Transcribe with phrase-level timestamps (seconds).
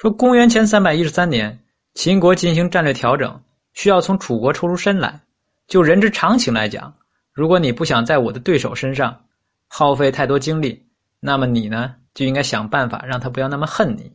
[0.00, 1.62] 说公元前三百一十三年，
[1.92, 3.38] 秦国进行战略调整，
[3.74, 5.20] 需要从楚国抽出身来。
[5.66, 6.90] 就人之常情来讲，
[7.34, 9.24] 如果你不想在我的对手身上
[9.68, 10.82] 耗费太多精力，
[11.20, 14.10] 那么你呢就应该想办法让他不要那么恨你。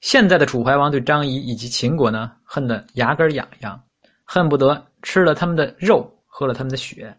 [0.00, 3.80] 现在的楚怀王对张仪以及秦国呢，恨得牙根痒痒，
[4.24, 7.16] 恨不得吃了他们的肉，喝了他们的血，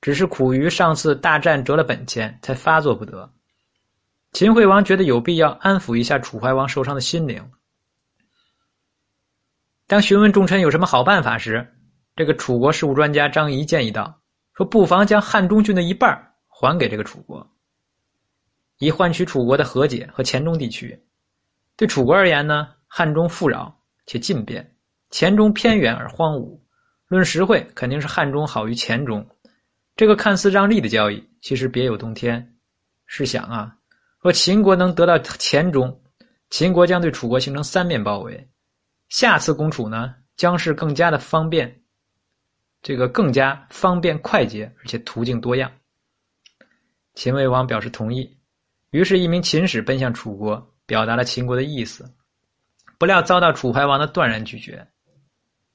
[0.00, 3.30] 只是苦于上次大战折了本钱，才发作不得。
[4.32, 7.50] 秦惠王觉得有必要安抚一下楚怀王受伤的心灵。
[9.86, 11.74] 当询问众臣有什么好办法时，
[12.14, 14.20] 这个楚国事务专家张仪建议道
[14.54, 17.50] ：“说不妨将汉中郡的一半还给这个楚国，
[18.78, 21.02] 以换取楚国的和解和黔中地区。”
[21.74, 23.74] 对楚国而言呢，汉中富饶
[24.04, 24.74] 且近便，
[25.10, 26.60] 黔中偏远而荒芜。
[27.06, 29.26] 论实惠，肯定是汉中好于黔中。
[29.96, 32.56] 这个看似让利的交易，其实别有洞天。
[33.06, 33.74] 试想啊，
[34.28, 36.02] 若秦国能得到黔中，
[36.50, 38.46] 秦国将对楚国形成三面包围。
[39.08, 41.80] 下次攻楚呢，将是更加的方便，
[42.82, 45.72] 这个更加方便快捷，而且途径多样。
[47.14, 48.36] 秦惠王表示同意，
[48.90, 50.74] 于是，一名秦使奔向楚国。
[50.84, 52.04] 表达了秦国的意思，
[52.98, 54.86] 不料遭到楚怀王的断然拒绝。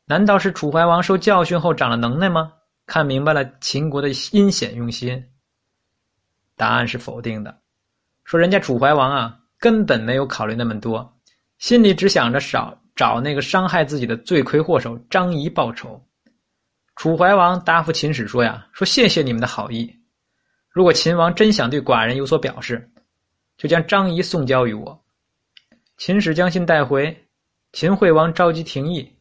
[0.06, 2.54] 难道是楚怀王受教训后长了能耐吗？
[2.86, 5.28] 看明白了秦国的阴险用心？
[6.56, 7.63] 答案是否定的。
[8.24, 11.18] 说人家楚怀王啊，根本没有考虑那么多，
[11.58, 16.02] 心里只想着找找那个伤害自己的罪魁祸首张仪报仇。
[16.96, 19.94] 楚怀王答复秦使说呀：“说谢谢你们的好意，
[20.70, 22.90] 如果秦王真想对寡人有所表示，
[23.58, 25.04] 就将张仪送交于我。”
[25.98, 27.28] 秦使将信带回，
[27.72, 29.12] 秦惠王召集廷议。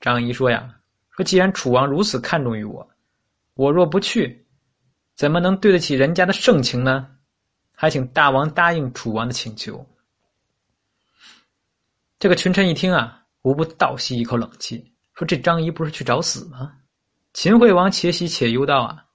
[0.00, 0.74] 张仪说：“呀，
[1.10, 2.88] 说既然楚王如此看重于我，
[3.54, 4.46] 我若不去，
[5.14, 7.08] 怎么能对得起人家的盛情呢？
[7.80, 9.86] 还请大王答应楚王的请求。”
[12.20, 16.76] 这个群臣一听啊，无不倒吸一口冷气，说：“这张仪不是去找死吗？”
[17.32, 19.06] 秦惠王且喜且忧道：“啊，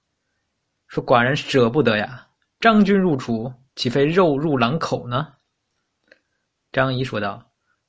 [0.88, 2.26] 说寡人舍不得呀，
[2.58, 5.28] 张军入楚，岂非肉入狼口呢？”
[6.72, 7.48] 张仪说道：“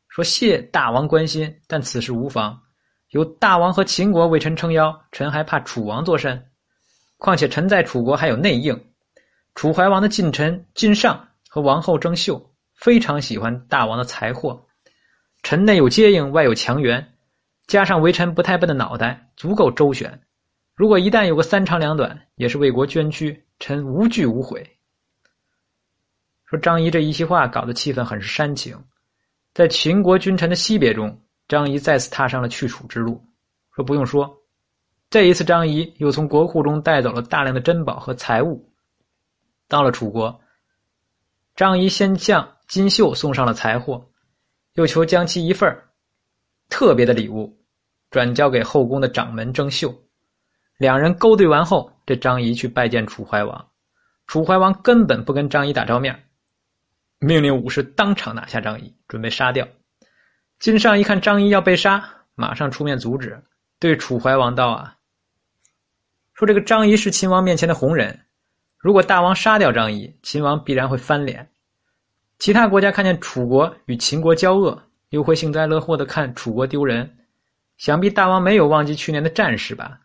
[0.10, 2.62] 说谢大王关心，但此事无妨。
[3.10, 6.52] 有大王和秦国为臣撑腰，臣还怕楚王作甚？
[7.18, 8.87] 况且臣在楚国还有内应，
[9.58, 12.40] 楚怀王的近臣晋上和王后郑袖
[12.76, 14.64] 非常喜欢大王的财货。
[15.42, 17.16] 臣内有接应，外有强援，
[17.66, 20.22] 加上为臣不太笨的脑袋，足够周旋。
[20.76, 24.64] 如果一旦有个三长两短，也是为国捐躯，臣无惧无悔。”
[26.46, 28.80] 说张仪这一席话搞得气氛很是煽情，
[29.56, 33.20] 在秦国君臣的惜别中，张仪再次踏上了去楚之路。
[33.76, 34.32] 说不用说，
[35.10, 38.67] 这一次张仪又从国库中带走了大量的珍宝和财物。
[39.68, 40.40] 到了楚国，
[41.56, 44.10] 张仪先向金秀送上了财货，
[44.74, 45.84] 又求将其一份
[46.70, 47.58] 特别的礼物
[48.10, 49.94] 转交给后宫的掌门郑袖。
[50.78, 53.70] 两人勾兑完后，这张仪去拜见楚怀王，
[54.28, 56.24] 楚怀王根本不跟张仪打照面。
[57.20, 59.68] 命令武士当场拿下张仪，准备杀掉。
[60.60, 63.44] 金上一看张仪要被杀，马上出面阻止，
[63.80, 64.96] 对楚怀王道：“啊，
[66.36, 68.27] 说这个张仪是秦王面前的红人，
[68.88, 71.46] 如果大王杀掉张仪，秦王必然会翻脸。
[72.40, 77.18] 其他国家看见楚国与秦国交恶，又会幸灾乐祸的看楚国丢人。
[77.76, 80.00] 想必大王没有忘记去年的战事吧？”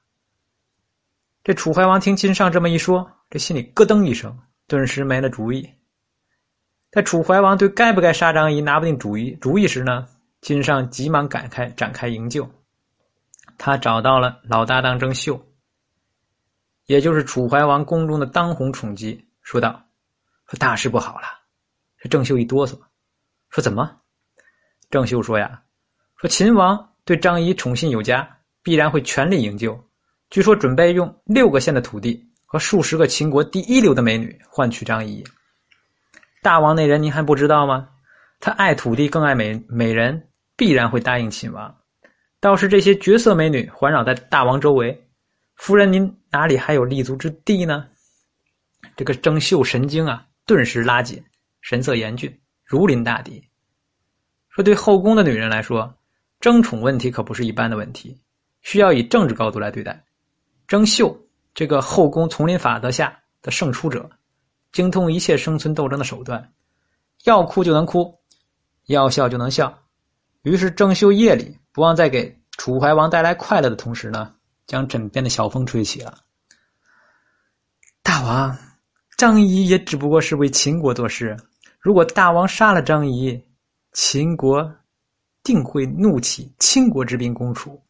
[1.44, 5.70] 这楚怀王听金上这么一说，这心里咯噔一声，顿时没了主意。
[6.90, 10.08] 在楚怀王对该不该杀张仪拿不定主意主意时呢，
[10.40, 12.50] 金上急忙赶开展开营救。
[13.58, 15.40] 他找到了老搭档郑袖，
[16.92, 19.82] 也就是楚怀王宫中的当红宠姬，说道
[20.46, 21.26] ：“说大事不好了。”
[21.98, 22.78] 这郑袖一哆嗦，
[23.48, 23.98] 说：“怎么？”
[24.90, 25.62] 郑袖说：“呀，
[26.18, 28.28] 说秦王对张仪宠信有加，
[28.62, 29.82] 必然会全力营救。
[30.28, 35.24] 据说准备用六个县的土地和数十个秦国第一流的美女换取张仪。”
[36.42, 37.88] 大王那人您还不知道吗？
[38.38, 40.28] 他爱土地更爱美美人，
[40.58, 41.74] 必然会答应秦王。
[42.38, 45.08] 倒是这些绝色美女环绕在大王周围，
[45.62, 47.86] 夫人您哪里还有立足之地呢？
[48.96, 51.22] 这个郑袖神经啊，顿时拉紧，
[51.60, 53.40] 神色严峻，如临大敌。
[54.48, 55.96] 说对后宫的女人来说，
[56.40, 58.20] 争宠问题可不是一般的问题，
[58.62, 60.04] 需要以政治高度来对待。
[60.66, 61.16] 郑袖
[61.54, 64.10] 这个后宫丛林法则下的胜出者。
[64.72, 66.52] 精通一切生存斗争的手段，
[67.22, 68.12] 要哭就能哭，
[68.86, 69.72] 要笑就能笑。
[70.42, 74.34] 于是郑袖夜里不忘在给楚怀王带来快乐的同时呢，
[74.66, 76.18] 将枕边的小风吹起了。
[78.02, 78.56] 大王，
[79.16, 81.36] 张仪也只不过是为秦国做事，
[81.80, 83.44] 如果大王杀了张仪，
[83.92, 84.74] 秦国
[85.42, 87.82] 定会怒起倾国之兵攻楚。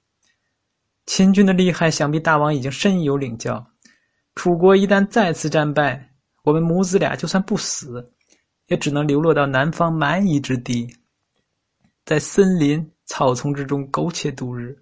[1.06, 3.66] 秦军的厉害，想必大王已经深有领教。
[4.34, 6.10] 楚国一旦再次战败，
[6.44, 8.12] 我们母子俩就算不死，
[8.66, 10.96] 也只能流落到南方蛮夷之地，
[12.04, 14.81] 在森林草丛之中苟且度日。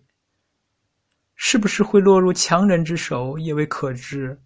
[1.42, 4.38] 是不是会落入强人之手，也未可知。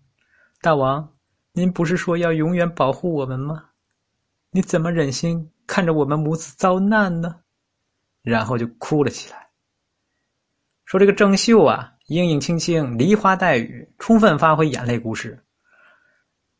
[0.62, 1.12] 大王，
[1.52, 3.64] 您不是说要永远保护我们吗？
[4.52, 7.34] 你怎么忍心看着我们母子遭难呢？
[8.22, 9.48] 然后就哭了起来，
[10.84, 15.36] 说这个郑袖啊，英英青青，梨花带雨，充分发挥眼泪故事，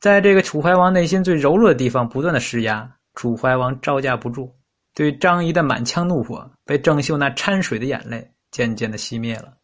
[0.01, 4.53] 在这个楚怀王内心最柔弱的地方不断的施压，楚怀王招架不住，
[4.95, 9.57] 对张仪的满腔怒火被郑袖那掺水的眼泪渐渐的熄灭了。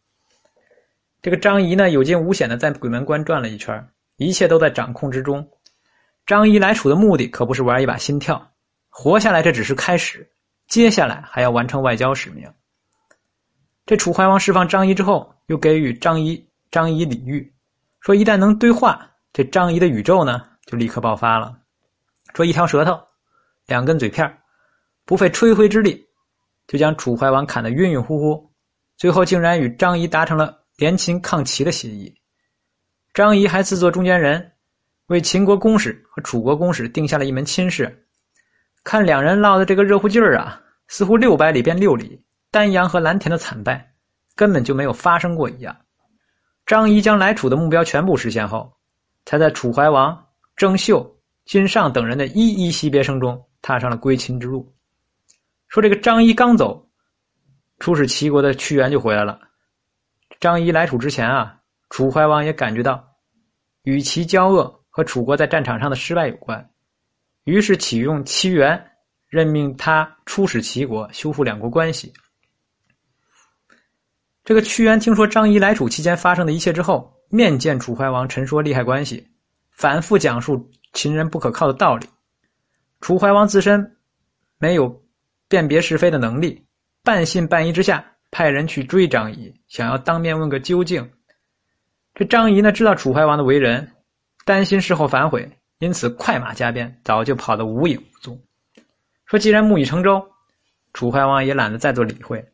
[1.23, 3.87] 这个张仪呢，有惊无险的在鬼门关转了一圈，
[4.17, 5.47] 一切都在掌控之中。
[6.27, 8.51] 张仪来楚的目的可不是玩一把心跳，
[8.89, 10.27] 活下来这只是开始，
[10.67, 12.51] 接下来还要完成外交使命。
[13.85, 17.53] 这楚怀王释放张仪之后，又给予张仪张仪礼遇，
[18.01, 21.59] 说一旦能对话，这张仪的宇宙呢就立刻爆发了。
[22.35, 22.99] 说一条舌头，
[23.67, 24.39] 两根嘴片
[25.05, 26.07] 不费吹灰之力，
[26.67, 28.51] 就将楚怀王砍得晕晕乎乎，
[28.97, 30.60] 最后竟然与张仪达成了。
[30.81, 32.11] 联秦抗齐的协议，
[33.13, 34.53] 张仪还自作中间人，
[35.09, 38.07] 为秦国公使和楚国公使定下了一门亲事。
[38.83, 42.19] 看两人闹的这个热乎劲儿啊，似乎六百里变六里，
[42.51, 43.93] 丹阳和蓝田的惨败
[44.35, 45.77] 根本就没有发生过一样。
[46.65, 48.73] 张仪将来楚的目标全部实现后，
[49.27, 50.19] 才在楚怀王、
[50.57, 54.75] 郑袖、金上等人的一一惜别声中，踏上了归秦之路。
[55.69, 56.89] 说这个张仪刚走，
[57.81, 59.39] 出使齐国的屈原就回来了。
[60.41, 61.61] 张仪来楚之前啊，
[61.91, 63.07] 楚怀王也感觉到
[63.83, 66.71] 与其交恶和楚国在战场上的失败有关，
[67.45, 68.93] 于是启用屈原，
[69.29, 72.11] 任命他出使齐国，修复两国关系。
[74.43, 79.29] 这个屈原听说张仪来楚期间发生的一切之后，面见楚怀王，陈说利害关系，
[79.73, 82.09] 反复讲述秦人不可靠的道理。
[83.03, 83.99] 楚怀王自身
[84.57, 85.05] 没有
[85.49, 86.67] 辨别是非的能力，
[87.05, 88.03] 半信半疑之下。
[88.31, 91.11] 派人去追张仪，想要当面问个究竟。
[92.15, 93.91] 这张仪呢，知道楚怀王的为人，
[94.45, 98.41] 担心事后反悔，因此快马加鞭，早就跑得无影无踪。
[99.27, 100.25] 说既然木已成舟，
[100.93, 102.45] 楚怀王也懒得再做理会，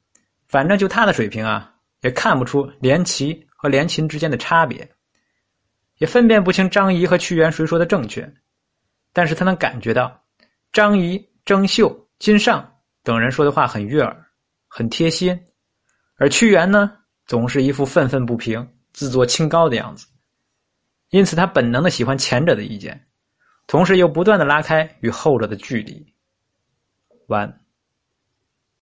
[0.46, 4.88] 反正就他的水平啊，也看不出连齐和连秦之间的差别，
[5.98, 8.30] 也分辨不清张仪和屈原谁说的正确。
[9.12, 10.22] 但是他能感觉到，
[10.72, 12.70] 张仪、张绣、金尚
[13.02, 14.26] 等人说的话很悦耳，
[14.68, 15.38] 很贴心。
[16.16, 16.92] 而屈原呢，
[17.26, 20.06] 总是一副愤愤不平、自作清高的样子，
[21.10, 23.06] 因此他本能的喜欢前者的意见，
[23.66, 26.06] 同时又不断的拉开与后者的距离。
[27.26, 27.65] 完。